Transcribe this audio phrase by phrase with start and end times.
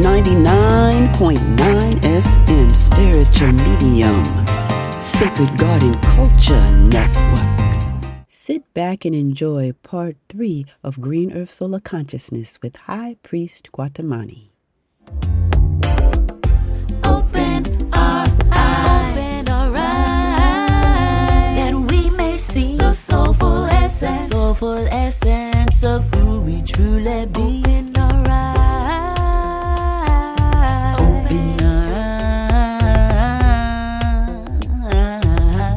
[0.00, 4.24] 99.9 SM Spiritual Medium.
[4.90, 7.38] Sacred Garden Culture Network.
[8.26, 14.48] Sit back and enjoy part three of Green Earth Soula Consciousness with High Priest Kwatamani.
[17.04, 20.70] Open our eyes, open our eyes,
[21.58, 27.60] that we may see the soulful essence, the soulful essence of who we truly be.
[27.60, 27.89] Open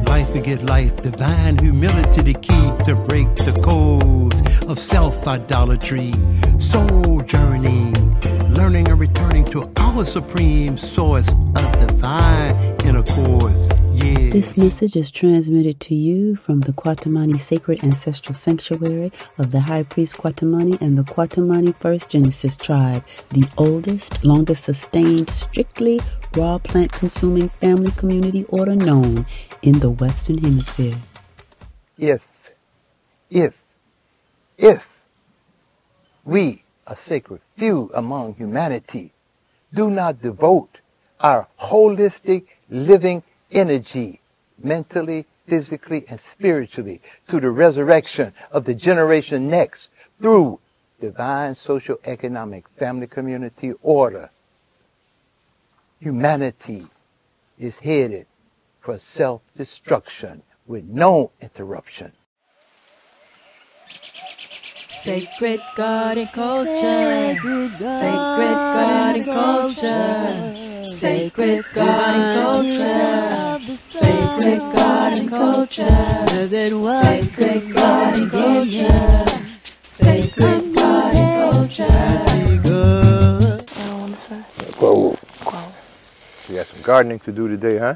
[0.08, 6.12] Life to get life, divine humility, the key to break the codes of self idolatry.
[6.58, 8.20] Soul journeying,
[8.54, 13.68] learning and returning to our supreme source of divine intercourse.
[14.04, 14.30] Yeah.
[14.30, 19.84] This message is transmitted to you from the Kwatamani Sacred Ancestral Sanctuary of the High
[19.84, 26.00] Priest Kwatamani and the Kwatamani First Genesis tribe, the oldest, longest sustained, strictly
[26.36, 29.24] raw plant consuming family community order known
[29.62, 30.96] in the Western Hemisphere.
[31.96, 32.50] if,
[33.30, 33.64] if,
[34.58, 35.00] if
[36.24, 39.12] we, a sacred few among humanity,
[39.72, 40.78] do not devote
[41.20, 43.22] our holistic living
[43.54, 44.20] energy,
[44.62, 50.60] mentally, physically, and spiritually, to the resurrection of the generation next through
[51.00, 54.30] divine social economic family community order,
[56.00, 56.84] humanity
[57.58, 58.26] is headed
[58.80, 62.12] for self-destruction with no interruption.
[64.88, 67.36] Sacred garden culture.
[67.76, 70.63] Sacred garden culture.
[70.88, 73.76] Sacred garden culture.
[73.76, 75.90] Sacred garden culture.
[76.46, 79.24] Sacred garden culture.
[79.82, 82.24] Sacred garden culture.
[86.48, 87.94] We got some gardening to do today, huh?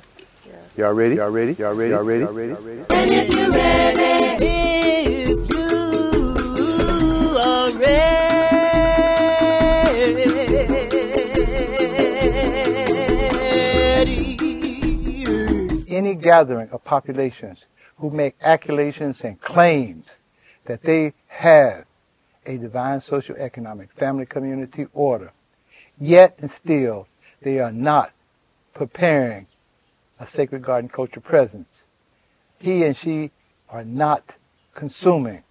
[0.76, 1.16] Y'all ready?
[1.16, 1.54] Y'all ready?
[1.54, 1.90] Y'all ready?
[1.90, 2.24] Y'all ready?
[2.24, 2.54] Y'all ready?
[2.90, 4.57] And if you're ready,
[16.28, 17.64] gathering of populations
[17.96, 20.20] who make accusations and claims
[20.66, 21.86] that they have
[22.44, 25.32] a divine social economic family community order,
[25.98, 27.08] yet and still
[27.40, 28.12] they are not
[28.74, 29.46] preparing
[30.20, 31.86] a sacred garden culture presence.
[32.58, 33.30] He and she
[33.70, 34.36] are not
[34.74, 35.44] consuming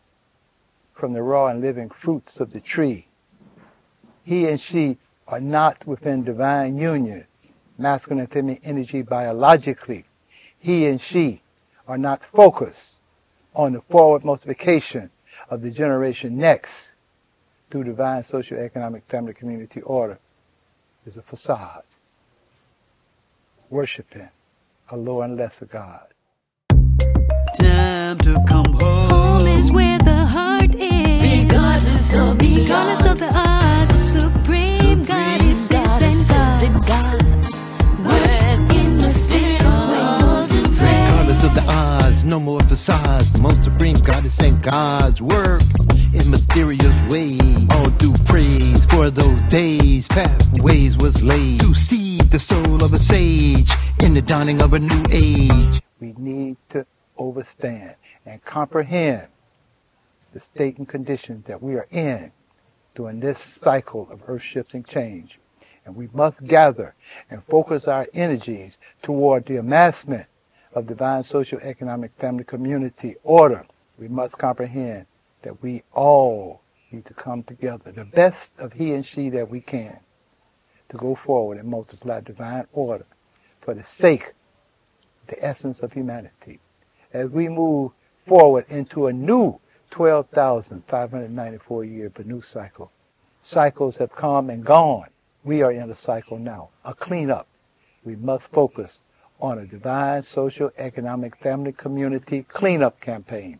[0.94, 3.08] from the raw and living fruits of the tree.
[4.24, 7.26] He and she are not within divine union,
[7.80, 10.06] masculine and feminine energy biologically.
[10.60, 11.42] He and she
[11.88, 13.00] are not focused
[13.54, 15.10] on the forward multiplication
[15.50, 16.94] of the generation next
[17.70, 20.20] through divine social economic family community order
[21.06, 21.84] is a facade.
[23.70, 24.30] Worshiping
[24.90, 26.08] a lower and lesser God.
[27.60, 29.10] Time to come home.
[29.10, 31.44] Home is where the heart is.
[31.44, 33.98] Regardless of the Regardless of the odds.
[33.98, 37.27] Supreme, God is and gods.
[49.50, 50.08] Days.
[50.10, 53.72] Pathways was laid to seed the soul of a sage
[54.04, 55.82] in the dawning of a new age.
[56.00, 56.86] we need to
[57.18, 59.28] overstand and comprehend
[60.34, 62.32] the state and condition that we are in
[62.94, 65.40] during this cycle of earth shifting change.
[65.86, 66.94] And we must gather
[67.30, 70.28] and focus our energies toward the amassment
[70.74, 73.66] of divine social economic family community order.
[73.98, 75.06] We must comprehend
[75.44, 79.62] that we all need to come together, the best of he and she that we
[79.62, 80.00] can,
[80.90, 83.06] to go forward and multiply divine order
[83.62, 84.34] for the sake
[85.28, 86.60] the essence of humanity.
[87.14, 87.92] As we move
[88.26, 89.60] forward into a new
[89.92, 92.92] 12,594 year Benu cycle,
[93.40, 95.10] cycles have come and gone.
[95.44, 97.48] We are in a cycle now, a cleanup.
[98.04, 99.02] We must focus
[99.40, 103.60] on a divine social, economic, family, community cleanup campaign.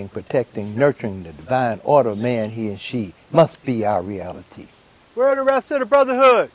[0.00, 4.66] Guiding, protecting, nurturing the divine order of man, he and she must be our reality.
[5.14, 6.50] Where are the rest of the brotherhood?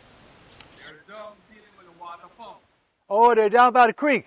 [3.08, 4.26] Oh, they're down by the creek.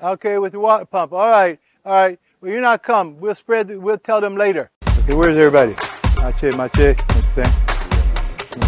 [0.00, 1.12] Okay, with the water pump.
[1.12, 2.20] All right, all right.
[2.40, 3.18] Well, you're not come.
[3.18, 3.66] We'll spread.
[3.66, 4.70] The, we'll tell them later.
[5.00, 5.74] Okay, where's everybody?
[6.18, 6.94] Mache, mache.
[7.08, 7.28] Let's.
[7.34, 7.42] Say.
[8.52, 8.60] De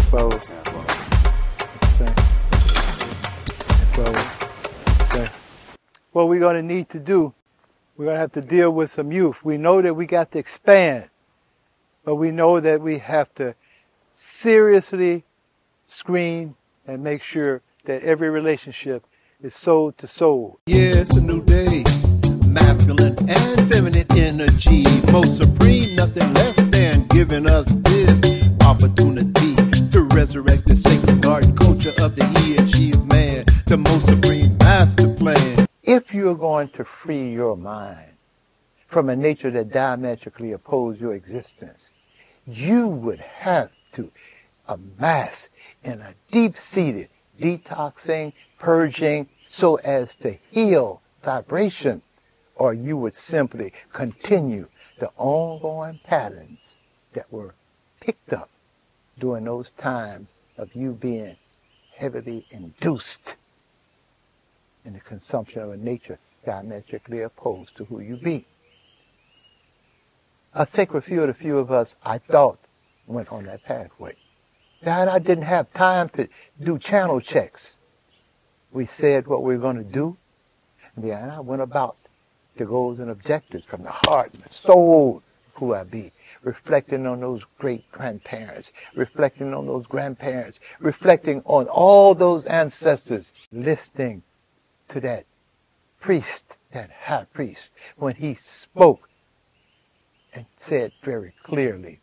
[3.93, 4.19] acuerdo.
[5.13, 5.29] Say.
[6.11, 7.33] What we're going to need to do,
[7.97, 9.43] we're going to have to deal with some youth.
[9.43, 11.09] We know that we got to expand,
[12.05, 13.55] but we know that we have to
[14.13, 15.23] seriously
[15.87, 16.55] screen
[16.85, 19.03] and make sure that every relationship
[19.41, 20.59] is soul to soul.
[20.67, 21.83] Yeah, it's a new day.
[22.47, 24.83] Masculine and feminine energy.
[25.11, 29.55] Most supreme, nothing less than giving us this opportunity
[29.91, 30.75] to resurrect the
[36.17, 38.11] you're going to free your mind
[38.87, 41.91] from a nature that diametrically opposes your existence,
[42.45, 44.11] you would have to
[44.67, 45.49] amass
[45.83, 47.09] in a deep-seated
[47.39, 52.01] detoxing, purging, so as to heal vibration,
[52.55, 54.67] or you would simply continue
[54.99, 56.77] the ongoing patterns
[57.13, 57.53] that were
[57.99, 58.49] picked up
[59.19, 61.35] during those times of you being
[61.95, 63.35] heavily induced
[64.87, 68.45] in the consumption of a nature diametrically opposed to who you be.
[70.53, 72.57] A sacred few of the few of us, I thought,
[73.05, 74.15] went on that pathway.
[74.81, 76.29] That I didn't have time to
[76.59, 77.79] do channel checks.
[78.71, 80.17] We said what we were going to do,
[80.95, 81.97] and then I went about
[82.55, 85.21] the goals and objectives from the heart and the soul
[85.55, 86.11] who I be,
[86.43, 94.23] reflecting on those great grandparents, reflecting on those grandparents, reflecting on all those ancestors, listening
[94.89, 95.25] to that
[95.99, 99.09] priest, that high priest, when he spoke
[100.33, 102.01] and said very clearly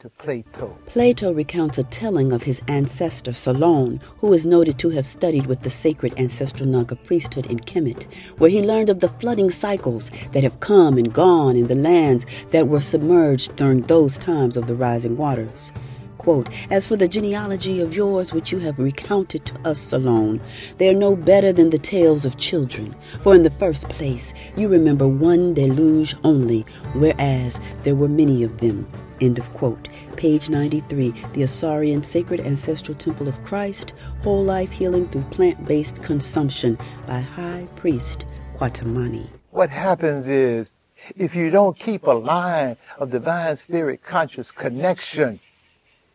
[0.00, 5.08] to Plato, Plato recounts a telling of his ancestor Solon, who is noted to have
[5.08, 8.06] studied with the sacred ancestral Naga priesthood in Kemet,
[8.38, 12.26] where he learned of the flooding cycles that have come and gone in the lands
[12.50, 15.72] that were submerged during those times of the rising waters.
[16.18, 20.40] Quote, As for the genealogy of yours which you have recounted to us, Solon,
[20.76, 22.94] they are no better than the tales of children.
[23.22, 28.58] For in the first place, you remember one deluge only, whereas there were many of
[28.58, 28.86] them.
[29.20, 29.88] End of quote.
[30.16, 33.92] Page 93, the Asarian Sacred Ancestral Temple of Christ,
[34.22, 38.24] Whole Life Healing Through Plant Based Consumption by High Priest
[38.56, 39.28] Kwatamani.
[39.50, 40.70] what happens is
[41.16, 45.38] if you don't keep a line of divine spirit conscious connection,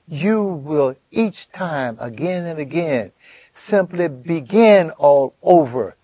[0.08, 3.12] you will each time, again and again,
[3.52, 5.96] simply begin all over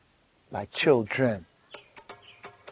[0.51, 1.45] like children.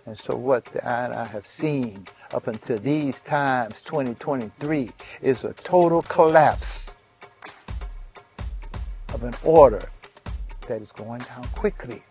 [0.06, 4.92] And so what the eye and I have seen up until these times, 2023,
[5.22, 6.96] is a total collapse
[9.14, 9.90] of an order
[10.68, 12.04] that is going down quickly.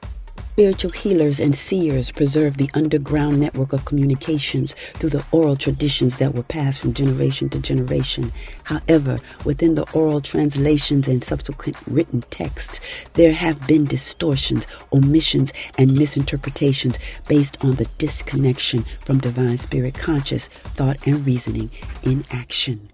[0.57, 6.35] Spiritual healers and seers preserve the underground network of communications through the oral traditions that
[6.35, 8.33] were passed from generation to generation.
[8.65, 12.81] However, within the oral translations and subsequent written texts,
[13.13, 16.99] there have been distortions, omissions, and misinterpretations
[17.29, 21.71] based on the disconnection from divine spirit conscious thought and reasoning
[22.03, 22.89] in action.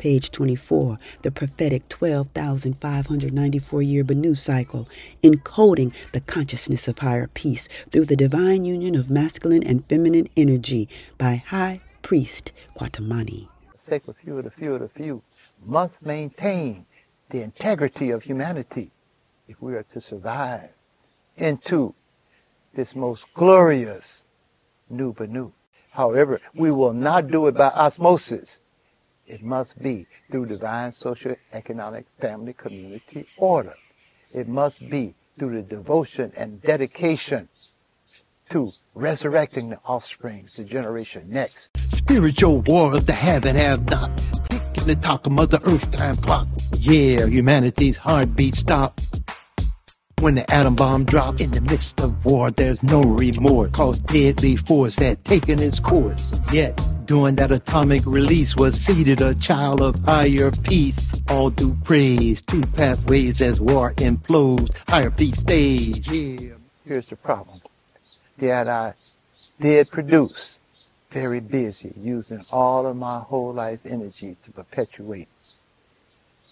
[0.00, 4.88] Page 24, the prophetic 12,594 year Benu cycle,
[5.22, 10.88] encoding the consciousness of higher peace through the divine union of masculine and feminine energy
[11.18, 13.46] by High Priest Kwatamani.
[13.76, 15.22] sacred few of the few of the few
[15.66, 16.86] must maintain
[17.28, 18.92] the integrity of humanity
[19.48, 20.70] if we are to survive
[21.36, 21.94] into
[22.72, 24.24] this most glorious
[24.88, 25.52] new Benu.
[25.90, 28.59] However, we will not do it by osmosis.
[29.30, 33.74] It must be through divine social, economic, family, community order.
[34.34, 37.48] It must be through the devotion and dedication
[38.48, 41.68] to resurrecting the offspring, the generation next.
[41.76, 44.10] Spiritual war of the have and have not.
[44.48, 46.48] Ticking the talk of Mother Earth time clock.
[46.76, 48.98] Yeah, humanity's heartbeat stop.
[50.18, 53.70] When the atom bomb dropped in the midst of war, there's no remorse.
[53.70, 56.32] Cause deadly force had taken its course.
[56.52, 56.76] Yet,
[57.10, 61.20] during that atomic release was seated a child of higher peace.
[61.28, 64.70] All due praise, two pathways as war implodes.
[64.88, 66.06] Higher peace stays.
[66.08, 66.54] Yeah.
[66.86, 67.58] Here's the problem.
[68.38, 68.94] That I
[69.58, 70.60] did produce,
[71.10, 75.26] very busy, using all of my whole life energy to perpetuate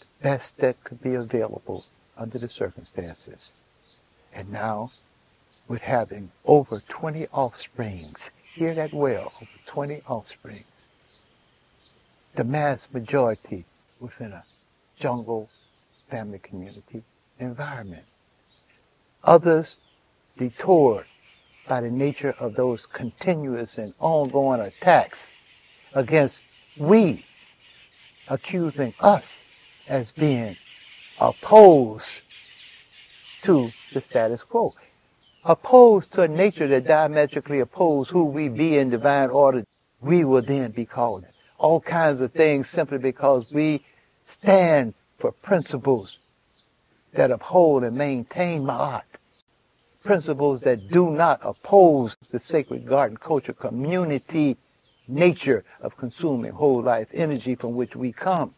[0.01, 1.85] the best that could be available
[2.17, 3.53] under the circumstances.
[4.35, 4.91] And now,
[5.69, 10.65] with having over 20 offsprings, hear that well, over 20 offsprings,
[12.35, 13.65] the mass majority
[14.01, 14.43] within a
[14.99, 15.49] jungle
[16.09, 17.03] family community
[17.39, 18.05] environment.
[19.23, 19.77] Others
[20.37, 21.07] detoured
[21.69, 25.37] by the nature of those continuous and ongoing attacks
[25.95, 26.43] against
[26.77, 27.25] we,
[28.29, 29.45] accusing us
[29.87, 30.57] as being
[31.21, 32.21] opposed
[33.43, 34.75] to the status quo.
[35.49, 39.65] Opposed to a nature that diametrically opposes who we be in divine order,
[39.99, 41.25] we will then be called
[41.57, 43.81] all kinds of things simply because we
[44.27, 46.19] stand for principles
[47.15, 49.05] that uphold and maintain Ma'at.
[50.05, 54.59] Principles that do not oppose the sacred garden culture community
[55.09, 58.53] nature of consuming whole life energy from which we come.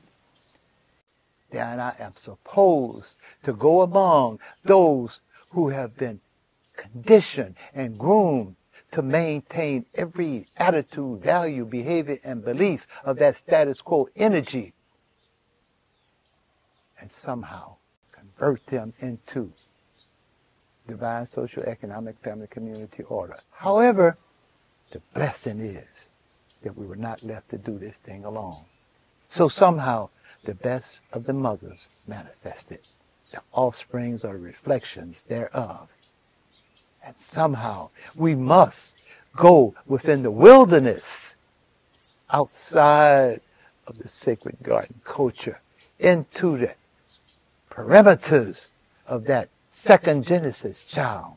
[1.52, 5.20] Then I am supposed to go among those
[5.52, 6.20] who have been
[6.80, 8.56] conditioned and groomed
[8.90, 14.72] to maintain every attitude, value, behavior, and belief of that status quo energy
[17.00, 17.76] and somehow
[18.12, 19.52] convert them into
[20.86, 23.38] divine social, economic, family, community order.
[23.52, 24.18] However,
[24.90, 26.08] the blessing is
[26.62, 28.56] that we were not left to do this thing alone.
[29.28, 30.10] So somehow
[30.44, 32.80] the best of the mothers manifested.
[33.30, 35.88] The offsprings are reflections thereof.
[37.04, 39.02] And somehow we must
[39.36, 41.36] go within the wilderness
[42.30, 43.40] outside
[43.86, 45.60] of the sacred garden culture
[45.98, 46.74] into the
[47.70, 48.68] perimeters
[49.06, 51.34] of that second Genesis child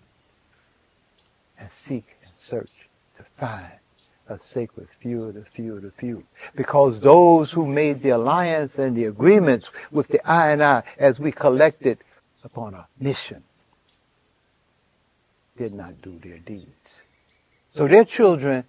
[1.60, 2.72] and seek and search
[3.16, 3.72] to find
[4.28, 6.24] a sacred few of the few of the few.
[6.56, 11.20] Because those who made the alliance and the agreements with the I and I as
[11.20, 12.00] we collected
[12.44, 13.44] upon a mission
[15.58, 17.04] did not do their deeds.
[17.72, 18.66] So their children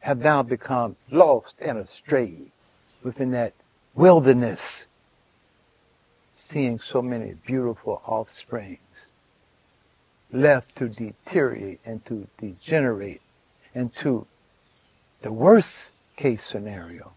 [0.00, 2.52] have now become lost and astray
[3.02, 3.54] within that
[3.94, 4.86] wilderness,
[6.34, 9.06] seeing so many beautiful offsprings
[10.32, 13.20] left to deteriorate and to degenerate
[13.74, 14.26] and to
[15.20, 17.12] the worst case scenario,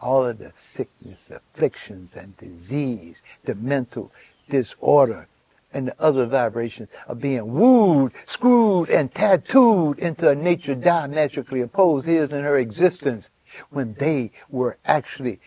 [0.00, 4.10] all of the sickness, afflictions, and disease, the mental
[4.48, 5.26] disorder,
[5.72, 12.06] and the other vibrations of being wooed, screwed, and tattooed into a nature diametrically opposed
[12.06, 13.30] his and her existence
[13.70, 15.40] when they were actually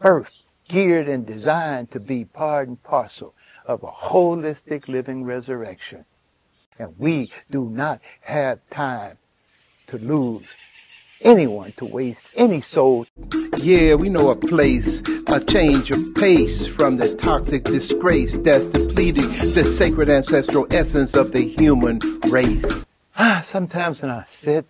[0.00, 3.34] birthed, geared, and designed to be part and parcel
[3.66, 6.04] of a holistic living resurrection.
[6.78, 9.18] And we do not have time
[9.88, 10.46] to lose
[11.22, 13.06] anyone to waste any soul.
[13.58, 19.28] Yeah, we know a place, a change of pace from the toxic disgrace that's depleting
[19.54, 22.00] the sacred ancestral essence of the human
[22.30, 22.86] race.
[23.16, 24.66] Ah, sometimes when I sit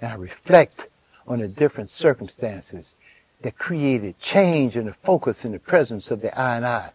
[0.00, 0.88] and I reflect
[1.26, 2.94] on the different circumstances
[3.42, 6.90] that created change in the focus in the presence of the I and I,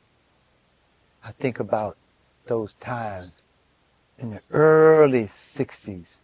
[1.24, 1.98] I think about
[2.48, 3.32] those times
[4.18, 6.18] in the early 60s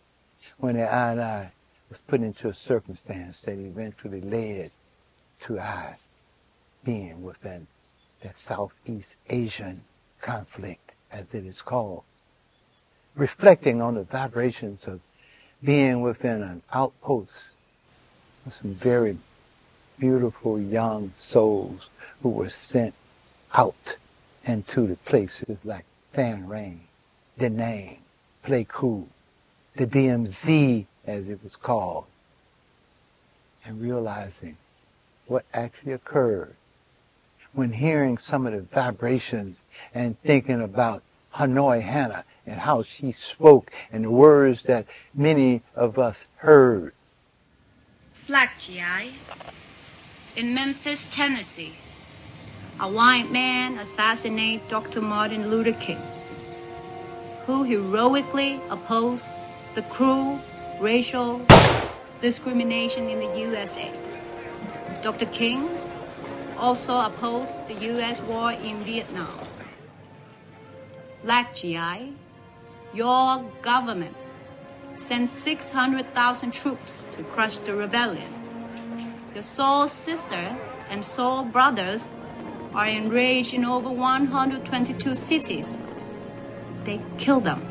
[0.57, 1.51] when the I and I
[1.89, 4.69] was put into a circumstance that eventually led
[5.41, 5.95] to I
[6.83, 7.67] being within
[8.21, 9.81] that Southeast Asian
[10.21, 12.03] conflict, as it is called.
[13.15, 15.01] Reflecting on the vibrations of
[15.63, 17.55] being within an outpost
[18.45, 19.17] of some very
[19.99, 21.89] beautiful young souls
[22.21, 22.93] who were sent
[23.53, 23.97] out
[24.45, 26.81] into the places like Phan Rang,
[27.37, 27.99] Da Nang,
[28.43, 29.05] Pleiku,
[29.75, 32.05] the DMZ as it was called,
[33.65, 34.57] and realizing
[35.25, 36.55] what actually occurred
[37.53, 41.01] when hearing some of the vibrations and thinking about
[41.35, 46.93] Hanoi Hannah and how she spoke and the words that many of us heard.
[48.27, 49.13] Black GI.
[50.35, 51.73] In Memphis, Tennessee,
[52.79, 55.01] a white man assassinated Dr.
[55.01, 56.01] Martin Luther King,
[57.47, 59.33] who heroically opposed
[59.73, 60.41] the cruel
[60.79, 61.41] racial
[62.21, 63.91] discrimination in the USA.
[65.01, 65.25] Dr.
[65.25, 65.69] King
[66.57, 69.47] also opposed the US war in Vietnam.
[71.23, 72.13] Black GI,
[72.93, 74.15] your government
[74.97, 78.33] sent 600,000 troops to crush the rebellion.
[79.33, 80.57] Your soul sister
[80.89, 82.13] and soul brothers
[82.73, 85.77] are enraged in over 122 cities.
[86.83, 87.61] They kill them.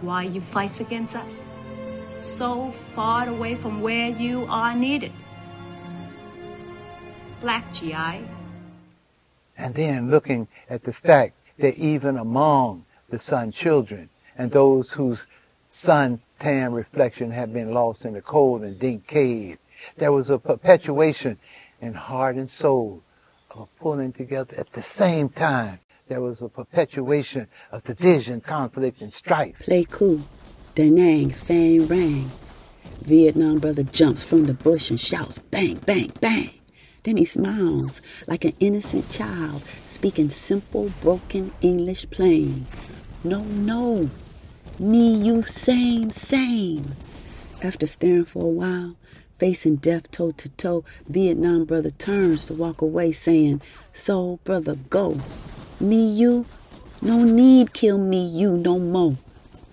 [0.00, 1.48] Why you fight against us?
[2.20, 5.12] So far away from where you are needed.
[7.40, 8.24] Black GI.
[9.58, 15.26] And then looking at the fact that even among the sun children and those whose
[15.68, 19.58] sun tan reflection had been lost in the cold and deep cave,
[19.96, 21.38] there was a perpetuation
[21.80, 23.02] in heart and soul
[23.50, 25.78] of a pulling together at the same time.
[26.08, 29.62] There was a perpetuation of division, conflict, and strife.
[29.66, 30.22] Pleiku.
[30.76, 32.30] Da Nang, Phan Rang.
[33.00, 36.50] Vietnam brother jumps from the bush and shouts, bang, bang, bang.
[37.02, 42.66] Then he smiles like an innocent child, speaking simple, broken English plain.
[43.24, 44.10] No, no,
[44.78, 46.92] me, you, same, same.
[47.62, 48.96] After staring for a while,
[49.38, 53.62] facing death toe to toe, Vietnam brother turns to walk away, saying,
[53.94, 55.18] So, brother, go.
[55.80, 56.44] Me, you,
[57.00, 59.16] no need kill me, you no more.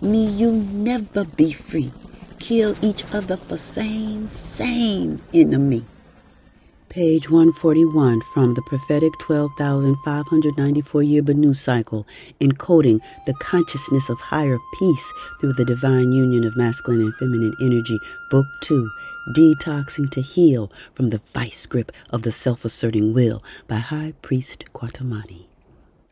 [0.00, 1.92] Me, you never be free.
[2.38, 5.84] Kill each other for same, same enemy.
[6.88, 12.06] Page 141 from the prophetic 12,594 year Benu cycle,
[12.40, 17.98] encoding the consciousness of higher peace through the divine union of masculine and feminine energy,
[18.30, 18.88] Book 2,
[19.34, 24.66] Detoxing to Heal from the Vice Grip of the Self Asserting Will by High Priest
[24.72, 25.46] Kwatamani.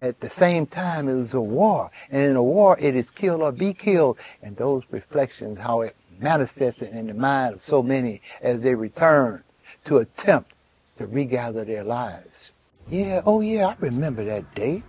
[0.03, 1.91] At the same time, it was a war.
[2.11, 4.19] And in a war, it is kill or be killed.
[4.43, 9.45] And those reflections, how it manifested in the mind of so many as they returned
[9.85, 10.53] to attempt
[10.99, 12.51] to regather their lives.
[12.89, 14.83] Yeah, oh yeah, I remember that day.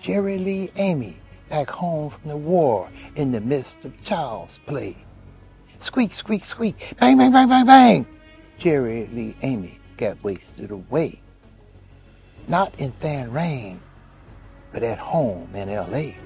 [0.00, 1.16] Jerry Lee Amy
[1.48, 4.98] back home from the war in the midst of child's play.
[5.78, 8.06] Squeak, squeak, squeak, bang, bang, bang, bang, bang.
[8.58, 11.20] Jerry Lee Amy got wasted away.
[12.48, 13.80] Not in Phan Rang,
[14.76, 16.18] but at home in L.A.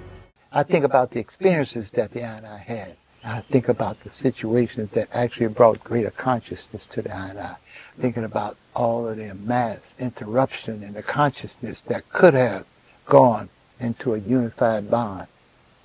[0.51, 2.97] I think about the experiences that the I and I had.
[3.23, 7.55] I think about the situations that actually brought greater consciousness to the I
[7.97, 12.67] thinking about all of the mass interruption in the consciousness that could have
[13.07, 15.29] gone into a unified bond,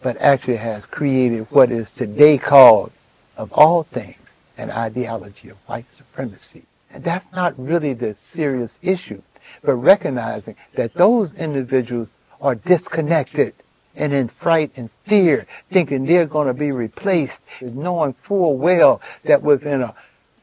[0.01, 2.91] but actually has created what is today called,
[3.37, 6.63] of all things, an ideology of white supremacy.
[6.89, 9.21] And that's not really the serious issue,
[9.63, 12.09] but recognizing that those individuals
[12.41, 13.53] are disconnected
[13.95, 19.41] and in fright and fear, thinking they're going to be replaced, knowing full well that
[19.41, 19.95] within a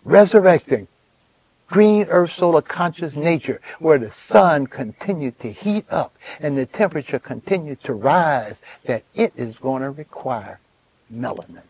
[0.05, 0.89] resurrecting
[1.73, 7.19] green earth solar conscious nature where the sun continued to heat up and the temperature
[7.19, 10.61] continued to rise that it is going to require
[11.13, 11.63] melanin.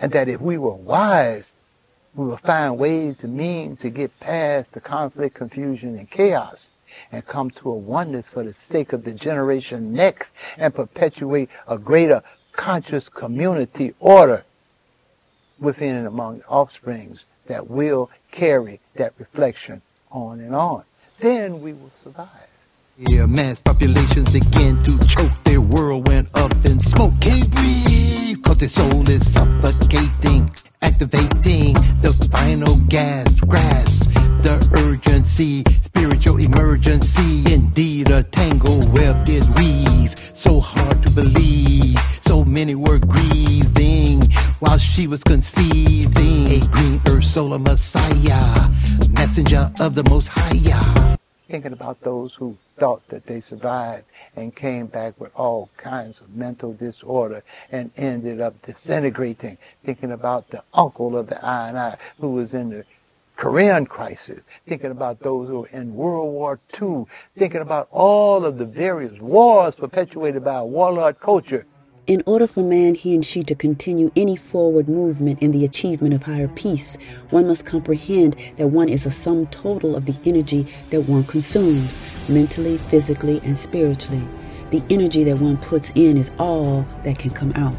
[0.00, 1.52] And that if we were wise,
[2.14, 6.70] we will find ways and means to get past the conflict, confusion, and chaos
[7.12, 11.78] and come to a oneness for the sake of the generation next and perpetuate a
[11.78, 14.44] greater conscious community order
[15.58, 20.82] within and among offsprings that will carry that reflection on and on.
[21.20, 22.28] Then we will survive.
[22.98, 25.32] Yeah, mass populations begin to choke.
[25.44, 27.12] Their world went up in smoke.
[27.20, 30.50] Can't breathe, cause their soul is suffocating.
[30.82, 34.10] Activating the final gas, grasp
[34.42, 35.64] the urgency,
[36.06, 37.52] spiritual emergency.
[37.52, 40.14] Indeed, a tangle web did weave.
[40.34, 41.98] So hard to believe.
[42.20, 44.22] So many were grieving
[44.60, 48.70] while she was conceiving a green earth solar messiah,
[49.10, 51.16] messenger of the most high.
[51.48, 54.04] Thinking about those who thought that they survived
[54.36, 57.42] and came back with all kinds of mental disorder
[57.72, 59.58] and ended up disintegrating.
[59.82, 62.84] Thinking about the uncle of the I and I who was in the
[63.36, 67.04] Korean crisis, thinking about those who were in World War II,
[67.36, 71.66] thinking about all of the various wars perpetuated by a warlord culture
[72.06, 76.14] in order for man, he and she to continue any forward movement in the achievement
[76.14, 76.96] of higher peace,
[77.30, 81.98] one must comprehend that one is a sum total of the energy that one consumes,
[82.28, 84.22] mentally, physically, and spiritually.
[84.70, 87.74] The energy that one puts in is all that can come out,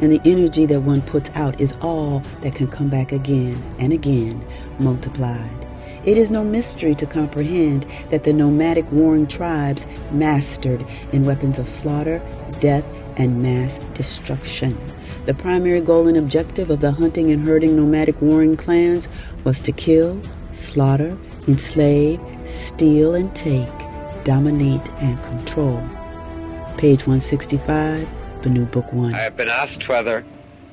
[0.00, 3.92] and the energy that one puts out is all that can come back again and
[3.92, 4.44] again,
[4.78, 5.66] multiplied.
[6.04, 11.68] It is no mystery to comprehend that the nomadic warring tribes mastered in weapons of
[11.68, 12.22] slaughter,
[12.60, 12.86] death,
[13.16, 14.78] and mass destruction.
[15.26, 19.08] The primary goal and objective of the hunting and herding nomadic warring clans
[19.44, 20.18] was to kill,
[20.52, 23.68] slaughter, enslave, steal and take,
[24.24, 25.78] dominate and control.
[26.78, 28.08] Page 165,
[28.42, 29.14] Benu Book 1.
[29.14, 30.24] I have been asked whether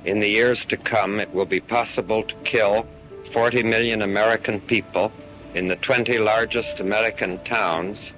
[0.06, 2.88] in the years to come it will be possible to kill
[3.32, 5.12] 40 million American people
[5.54, 8.14] in the 20 largest American towns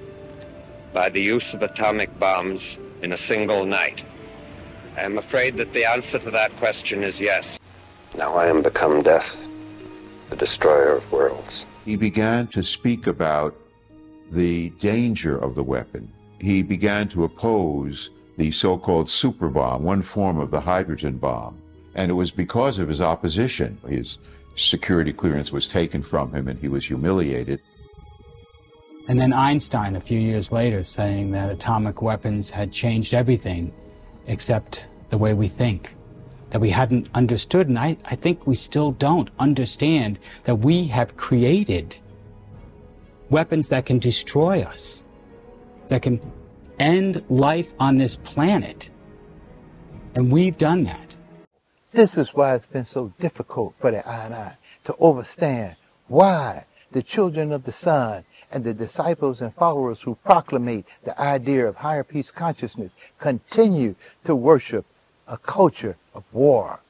[0.94, 4.04] by the use of atomic bombs in a single night.
[4.96, 7.60] I am afraid that the answer to that question is yes.
[8.16, 9.36] Now I am become death,
[10.30, 11.66] the destroyer of worlds.
[11.86, 13.56] He began to speak about
[14.30, 16.12] the danger of the weapon.
[16.40, 21.62] He began to oppose the so called super bomb, one form of the hydrogen bomb.
[21.94, 23.78] And it was because of his opposition.
[23.86, 24.18] His
[24.56, 27.62] security clearance was taken from him and he was humiliated.
[29.10, 33.74] And then Einstein, a few years later, saying that atomic weapons had changed everything
[34.28, 35.96] except the way we think,
[36.52, 37.68] that we hadn't understood.
[37.68, 42.00] And I, I think we still don't understand that we have created
[43.30, 45.04] weapons that can destroy us,
[45.90, 46.22] that can
[46.80, 48.90] end life on this planet.
[50.16, 51.18] And we've done that.
[51.92, 55.76] This is why it's been so difficult for the I and I to understand
[56.08, 61.68] why the children of the sun and the disciples and followers who proclamate the idea
[61.68, 64.86] of higher peace consciousness continue to worship
[65.28, 66.82] a culture of war,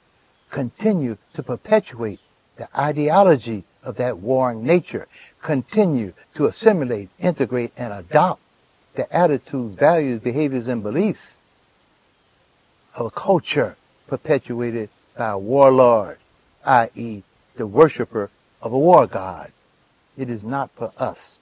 [0.49, 2.19] continue to perpetuate
[2.55, 5.07] the ideology of that warring nature,
[5.41, 8.41] continue to assimilate, integrate, and adopt
[8.99, 11.37] the attitudes, values, behaviors, and beliefs
[12.95, 16.17] of a culture perpetuated by a warlord,
[16.65, 17.23] i.e.,
[17.55, 18.29] the worshiper
[18.61, 19.53] of a war god.
[20.17, 21.39] It is not for us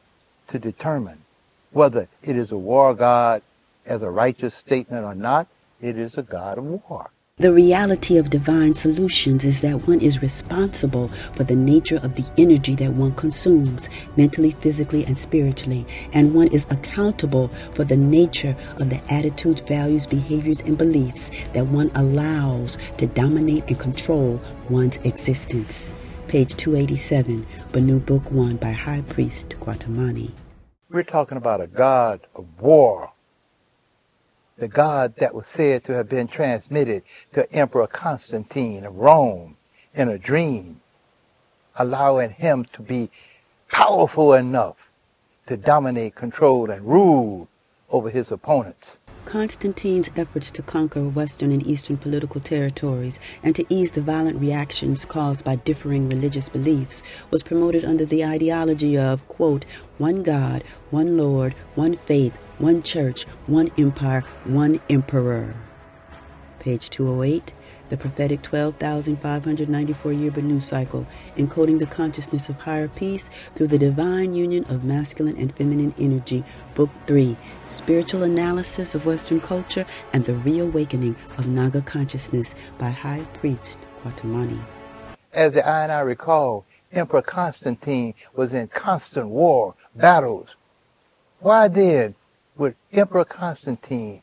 [0.48, 1.24] to determine
[1.72, 3.42] whether it is a war god
[3.88, 5.48] as a righteous statement or not.
[5.82, 7.10] It is a god of war.
[7.40, 12.26] The reality of divine solutions is that one is responsible for the nature of the
[12.36, 18.56] energy that one consumes, mentally, physically, and spiritually, and one is accountable for the nature
[18.78, 24.98] of the attitudes, values, behaviors, and beliefs that one allows to dominate and control one's
[25.04, 25.92] existence.
[26.28, 30.32] Page 287, Benu Book 1 by High Priest Kwatamani.
[30.90, 33.12] We're talking about a God of war
[34.58, 39.56] the God that was said to have been transmitted to Emperor Constantine of Rome
[39.94, 40.82] in a dream,
[41.76, 43.10] allowing him to be
[43.72, 44.90] powerful enough
[45.46, 47.48] to dominate, control, and rule
[47.90, 49.02] over his opponents.
[49.26, 55.04] Constantine's efforts to conquer Western and Eastern political territories and to ease the violent reactions
[55.04, 59.66] caused by differing religious beliefs was promoted under the ideology of, quote,
[59.98, 65.56] one God, one Lord, one faith, one church, one empire, one emperor.
[66.60, 67.54] Page 208,
[67.90, 71.06] the prophetic 12,594 year Benu cycle,
[71.38, 76.44] encoding the consciousness of higher peace through the divine union of masculine and feminine energy.
[76.76, 83.24] Book 3, Spiritual Analysis of Western Culture and the Reawakening of Naga Consciousness by High
[83.34, 84.60] Priest Kwatamani.
[85.34, 90.56] As the I and I recall, Emperor Constantine was in constant war, battles.
[91.40, 92.16] Why then
[92.58, 94.22] would Emperor Constantine,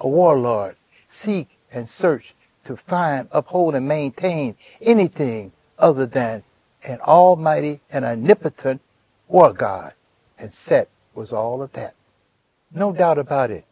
[0.00, 6.42] a warlord, seek and search to find, uphold, and maintain anything other than
[6.84, 8.80] an almighty and omnipotent
[9.28, 9.92] war god.
[10.38, 11.94] And Set was all of that.
[12.72, 13.64] No doubt about it.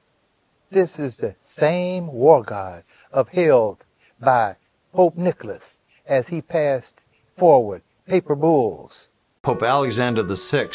[0.71, 3.85] This is the same war god upheld
[4.21, 4.57] by
[4.93, 7.05] Pope Nicholas as he passed
[7.37, 9.13] forward papal bulls.
[9.43, 10.69] Pope Alexander VI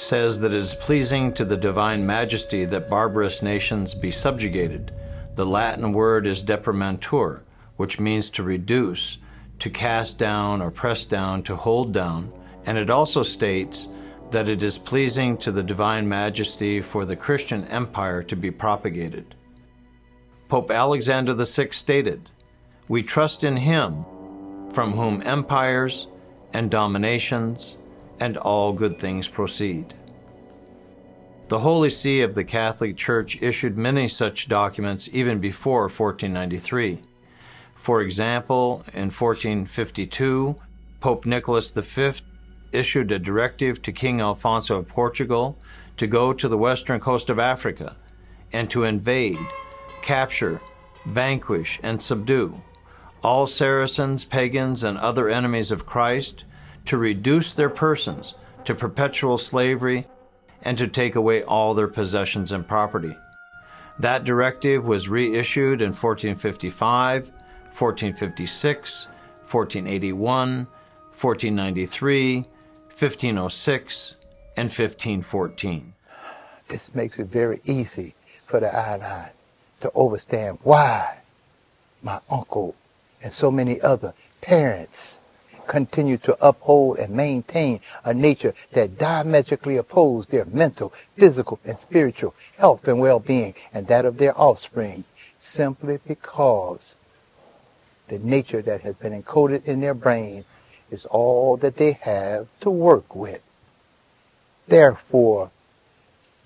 [0.00, 4.92] says that it is pleasing to the divine majesty that barbarous nations be subjugated.
[5.34, 7.44] The Latin word is deprimantur,
[7.76, 9.18] which means to reduce,
[9.58, 12.32] to cast down or press down, to hold down.
[12.66, 13.88] And it also states
[14.30, 19.34] that it is pleasing to the divine majesty for the Christian empire to be propagated.
[20.48, 22.30] Pope Alexander VI stated,
[22.88, 24.04] We trust in him,
[24.72, 26.08] from whom empires
[26.52, 27.76] and dominations
[28.20, 29.94] and all good things proceed.
[31.48, 37.02] The Holy See of the Catholic Church issued many such documents even before 1493.
[37.74, 40.54] For example, in 1452,
[41.00, 42.12] Pope Nicholas V
[42.72, 45.58] issued a directive to King Alfonso of Portugal
[45.96, 47.96] to go to the western coast of Africa
[48.52, 49.38] and to invade,
[50.02, 50.60] capture,
[51.06, 52.62] vanquish, and subdue
[53.22, 56.44] all Saracens, pagans, and other enemies of Christ
[56.86, 60.06] to reduce their persons to perpetual slavery
[60.62, 63.16] and to take away all their possessions and property.
[63.98, 69.06] That directive was reissued in 1455, 1456,
[69.50, 74.16] 1481, 1493, 1506,
[74.56, 75.94] and 1514.
[76.68, 78.14] This makes it very easy
[78.46, 79.30] for the I
[79.80, 81.18] to understand why
[82.02, 82.74] my uncle
[83.22, 85.20] and so many other parents
[85.70, 92.34] continue to uphold and maintain a nature that diametrically opposes their mental, physical, and spiritual
[92.58, 95.04] health and well-being and that of their offspring
[95.36, 96.96] simply because
[98.08, 100.44] the nature that has been encoded in their brain
[100.90, 103.46] is all that they have to work with.
[104.66, 105.52] Therefore,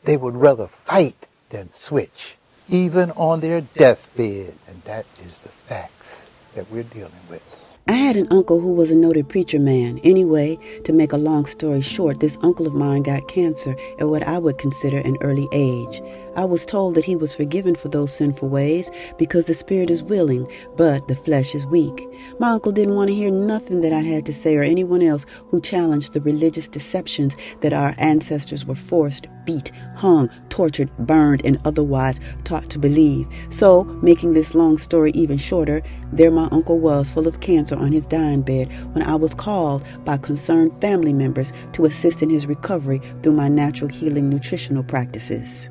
[0.04, 2.36] they would rather fight than switch,
[2.68, 4.54] even on their deathbed.
[4.68, 7.63] And that is the facts that we're dealing with.
[7.86, 10.00] I had an uncle who was a noted preacher man.
[10.02, 14.22] Anyway, to make a long story short, this uncle of mine got cancer at what
[14.22, 16.00] I would consider an early age.
[16.36, 20.02] I was told that he was forgiven for those sinful ways because the spirit is
[20.02, 22.08] willing, but the flesh is weak.
[22.38, 25.26] My uncle didn't want to hear nothing that I had to say or anyone else
[25.48, 31.60] who challenged the religious deceptions that our ancestors were forced, beat, hung, tortured, burned, and
[31.64, 33.26] otherwise taught to believe.
[33.50, 37.92] So, making this long story even shorter, there my uncle was, full of cancer on
[37.92, 42.46] his dying bed, when I was called by concerned family members to assist in his
[42.46, 45.70] recovery through my natural healing nutritional practices.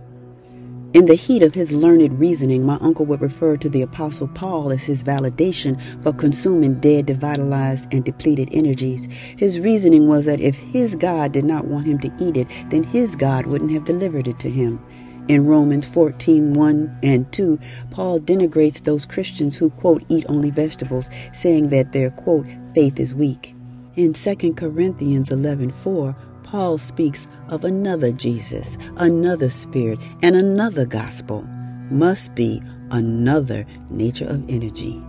[0.93, 4.71] In the heat of his learned reasoning, my uncle would refer to the Apostle Paul
[4.71, 9.07] as his validation for consuming dead, devitalized, and depleted energies.
[9.35, 12.83] His reasoning was that if his God did not want him to eat it, then
[12.83, 14.79] his God wouldn't have delivered it to him.
[15.27, 17.57] In Romans 14 1 and 2,
[17.89, 23.15] Paul denigrates those Christians who, quote, eat only vegetables, saying that their, quote, faith is
[23.15, 23.55] weak.
[23.95, 26.15] In 2 Corinthians 11 4,
[26.53, 31.41] Paul speaks of another Jesus, another Spirit, and another gospel.
[31.89, 32.61] Must be
[32.91, 35.01] another nature of energy.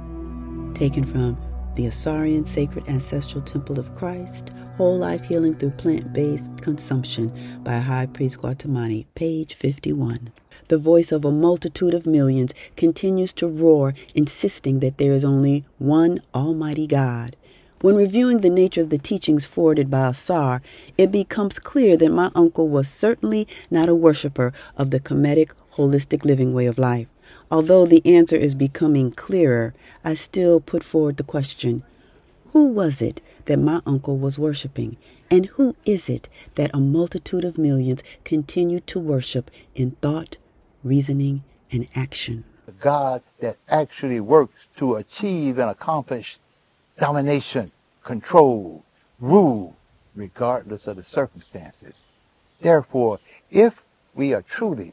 [0.73, 1.37] Taken from
[1.75, 7.79] the Asarian Sacred Ancestral Temple of Christ, Whole Life Healing Through Plant Based Consumption by
[7.79, 10.33] High Priest Kwatamani, page 51.
[10.69, 15.67] The voice of a multitude of millions continues to roar, insisting that there is only
[15.77, 17.37] one Almighty God.
[17.85, 20.63] When reviewing the nature of the teachings forwarded by Asar,
[20.97, 26.25] it becomes clear that my uncle was certainly not a worshiper of the Kemetic holistic
[26.25, 27.09] living way of life.
[27.51, 31.83] Although the answer is becoming clearer, I still put forward the question
[32.55, 34.97] Who was it that my uncle was worshiping?
[35.31, 40.39] And who is it that a multitude of millions continue to worship in thought,
[40.83, 42.45] reasoning, and action?
[42.81, 46.39] God that actually works to achieve and accomplish
[46.99, 47.71] domination,
[48.03, 48.85] control,
[49.21, 49.77] rule,
[50.15, 52.05] regardless of the circumstances.
[52.61, 53.19] Therefore,
[53.51, 54.93] if we are truly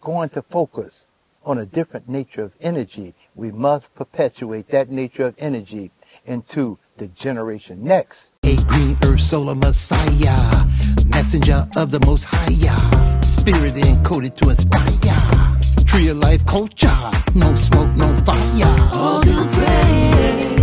[0.00, 1.04] going to focus
[1.44, 5.90] on a different nature of energy, we must perpetuate that nature of energy
[6.24, 8.32] into the generation next.
[8.44, 10.64] A green earth solar messiah,
[11.06, 15.84] messenger of the most high, spirit encoded to inspire.
[15.84, 18.90] Tree of life culture, no smoke, no fire.
[18.94, 20.53] All to pray.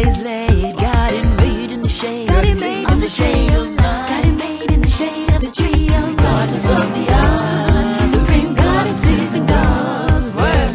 [0.00, 2.28] Pathways laid, God it made in the shade.
[2.28, 4.08] God it made in the shade of light.
[4.08, 8.10] God it made in the shade of the tree of Goddess of the odds.
[8.10, 10.72] Supreme goddesses and gods work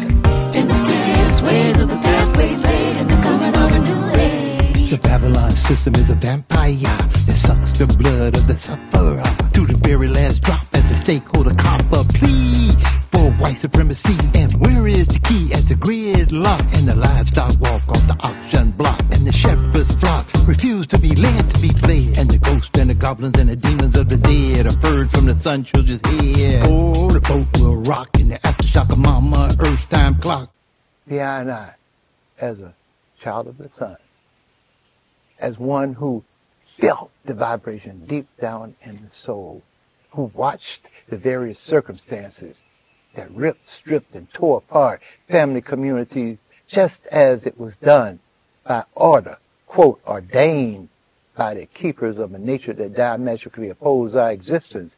[0.54, 4.90] in mysterious ways of the pathways laid in the coming of a new age.
[4.90, 9.76] The Babylon system is a vampire that sucks the blood of the sufferer to the
[9.82, 10.65] very last drop as a
[11.06, 12.72] stakeholder copper plea
[13.12, 14.18] for white supremacy.
[14.34, 18.72] And where is the key at the gridlock and the livestock walk off the auction
[18.72, 22.76] block and the shepherd's flock refuse to be led to be fled and the ghosts
[22.80, 26.04] and the goblins and the demons of the dead are purged from the sun children's
[26.04, 26.64] head.
[26.66, 30.50] Oh, the boat will rock in the aftershock of mama Earth's time clock.
[31.06, 31.74] The I and I,
[32.40, 32.74] as a
[33.20, 33.96] child of the sun,
[35.38, 36.24] as one who
[36.62, 39.62] felt the vibration deep down in the soul,
[40.16, 42.64] who watched the various circumstances
[43.14, 48.18] that ripped, stripped, and tore apart family communities just as it was done
[48.66, 50.88] by order, quote, ordained
[51.36, 54.96] by the keepers of a nature that diametrically opposed our existence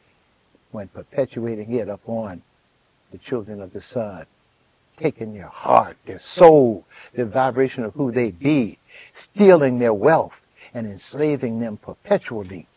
[0.71, 2.41] when perpetuating it upon
[3.11, 4.25] the children of the sun,
[4.95, 8.77] taking their heart, their soul, the vibration of who they be,
[9.11, 10.41] stealing their wealth,
[10.73, 12.67] and enslaving them perpetually.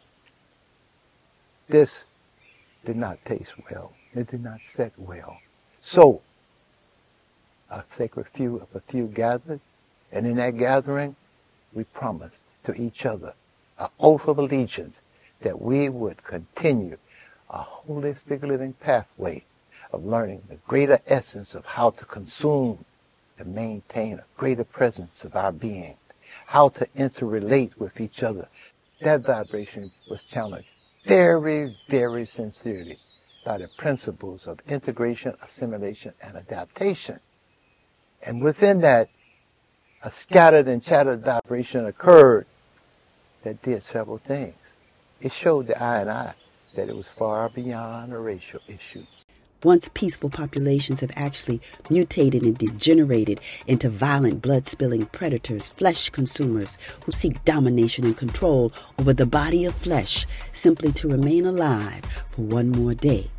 [1.69, 2.05] This
[2.85, 3.93] did not taste well.
[4.15, 5.39] It did not set well.
[5.81, 6.23] So,
[7.71, 9.61] a sacred few of a few gathered,
[10.11, 11.17] and in that gathering,
[11.73, 13.35] we promised to each other
[13.79, 15.01] an oath of allegiance
[15.41, 16.99] that we would continue
[17.51, 19.45] a holistic living pathway
[19.93, 22.85] of learning the greater essence of how to consume
[23.39, 25.97] to maintain a greater presence of our being,
[26.47, 28.49] how to interrelate with each other.
[29.01, 30.69] That vibration was challenged
[31.05, 32.99] very, very sincerely
[33.45, 37.19] by the principles of integration, assimilation, and adaptation.
[38.25, 39.11] And within that,
[40.03, 42.47] a scattered and chattered vibration occurred
[43.43, 44.77] that did several things.
[45.21, 46.35] It showed the I and I
[46.75, 49.05] that it was far beyond a racial issue.
[49.65, 56.79] Once peaceful populations have actually mutated and degenerated into violent, blood spilling predators, flesh consumers
[57.05, 62.43] who seek domination and control over the body of flesh simply to remain alive for
[62.43, 63.31] one more day.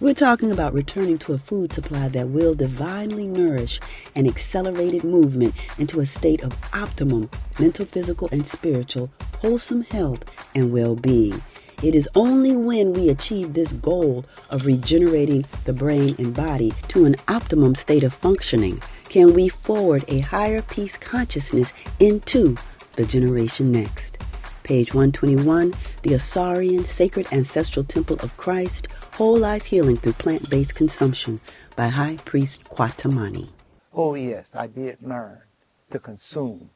[0.00, 3.78] We're talking about returning to a food supply that will divinely nourish
[4.16, 10.72] an accelerated movement into a state of optimum mental, physical, and spiritual wholesome health and
[10.72, 11.40] well being.
[11.82, 17.04] It is only when we achieve this goal of regenerating the brain and body to
[17.04, 22.56] an optimum state of functioning can we forward a higher peace consciousness into
[22.96, 24.18] the generation next.
[24.64, 30.74] Page 121 The Asarian Sacred Ancestral Temple of Christ Whole Life Healing Through Plant Based
[30.74, 31.38] Consumption
[31.76, 33.50] by High Priest Kwatamani.
[33.92, 35.42] Oh, yes, I did learn
[35.90, 36.70] to consume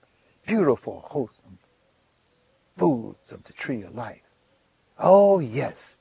[0.47, 1.59] beautiful, wholesome
[2.77, 4.28] foods of the tree of life.
[4.99, 5.97] Oh, yes,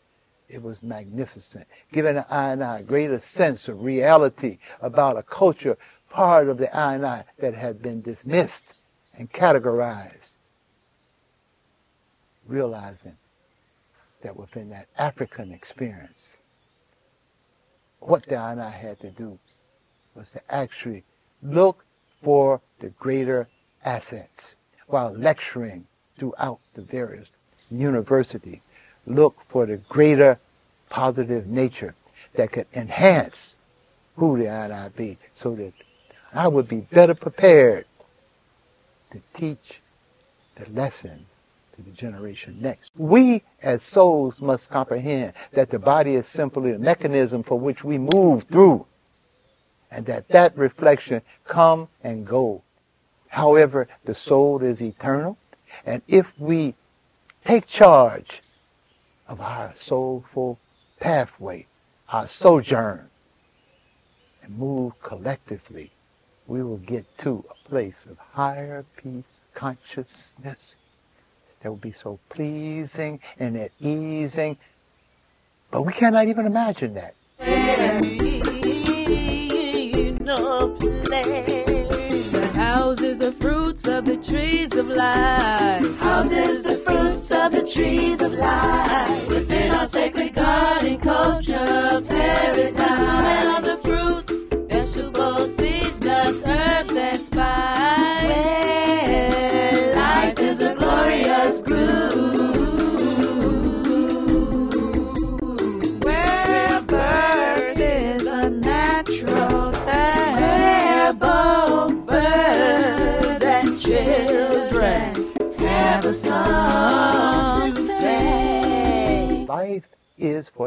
[0.49, 5.77] it was magnificent, giving I and I a greater sense of reality about a culture,
[6.09, 8.73] part of the I and I that had been dismissed
[9.15, 10.37] and categorized.
[12.47, 13.17] Realizing
[14.21, 16.39] that within that African experience,
[17.99, 19.37] what the I and I had to do
[20.15, 21.03] was to actually
[21.43, 21.85] look
[22.21, 23.47] for the greater
[23.83, 24.55] assets
[24.87, 25.85] while lecturing
[26.17, 27.29] throughout the various
[27.69, 28.61] universities.
[29.07, 30.37] Look for the greater
[30.89, 31.95] positive nature
[32.35, 33.55] that could enhance
[34.17, 35.71] who the I and I be so that
[36.33, 37.85] I would be better prepared
[39.11, 39.79] to teach
[40.55, 41.25] the lesson
[41.75, 42.91] to the generation next.
[42.97, 47.97] We as souls must comprehend that the body is simply a mechanism for which we
[47.97, 48.87] move through
[49.89, 52.63] and that that reflection come and go.
[53.29, 55.37] However, the soul is eternal
[55.85, 56.73] and if we
[57.45, 58.41] take charge
[59.27, 60.59] of our soulful
[60.99, 61.65] pathway,
[62.09, 63.09] our sojourn,
[64.43, 65.91] and move collectively,
[66.47, 70.75] we will get to a place of higher peace consciousness
[71.61, 74.57] that will be so pleasing and at easing.
[75.71, 78.56] But we cannot even imagine that.
[82.87, 85.99] Houses the fruits of the trees of life.
[85.99, 89.27] Houses the fruits of the trees of life.
[89.27, 93.26] Within our sacred garden culture paradise.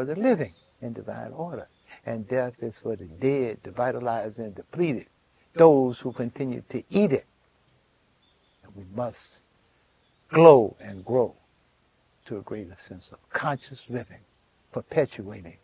[0.01, 1.67] For the living in divine order,
[2.07, 5.05] and death is for the dead, the vitalized and depleted,
[5.53, 7.27] those who continue to eat it.
[8.63, 9.43] And we must
[10.29, 11.35] glow and grow
[12.25, 14.21] to a greater sense of conscious living,
[14.71, 15.57] perpetuating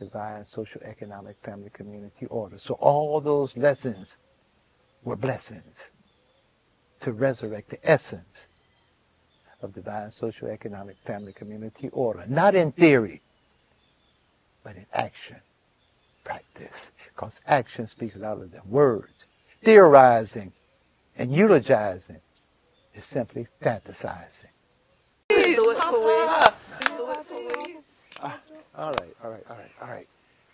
[0.00, 2.58] divine social, economic, family, community order.
[2.58, 4.16] So all those lessons
[5.04, 5.92] were blessings
[7.02, 8.48] to resurrect the essence
[9.62, 12.24] of divine social, economic, family, community order.
[12.26, 13.22] Not in theory,
[14.62, 15.36] but in action,
[16.24, 16.92] practice.
[17.14, 19.26] Because action speaks louder than words.
[19.62, 20.52] Theorizing
[21.16, 22.20] and eulogizing
[22.94, 24.46] is simply fantasizing.
[28.20, 28.38] Ah,
[28.76, 30.08] all right, all right, all right, all right.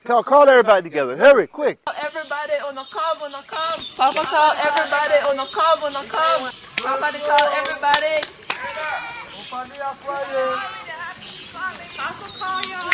[0.04, 1.16] Call, call everybody together.
[1.16, 1.78] Hurry, quick.
[2.04, 3.80] Everybody on the come, on the come.
[3.96, 6.52] Papa call everybody on the come, on the come.
[6.76, 8.20] Papa call everybody.
[9.48, 10.64] Papa call y'all, Kobe,
[12.38, 12.93] come,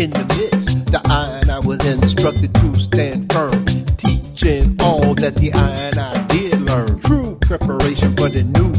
[0.00, 3.66] In the midst, the I and I was instructed to stand firm,
[3.98, 7.00] teaching all that the I and I did learn.
[7.00, 8.69] True preparation for the new.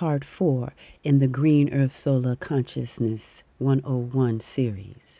[0.00, 0.72] Part 4
[1.04, 5.19] in the Green Earth Soula Consciousness 101 series.